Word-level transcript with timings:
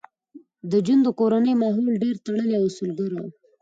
د 0.71 0.73
جون 0.85 0.99
د 1.03 1.09
کورنۍ 1.19 1.53
ماحول 1.63 1.93
ډېر 2.03 2.15
تړلی 2.25 2.53
او 2.59 2.63
اصولګرا 2.69 3.17
و 3.21 3.25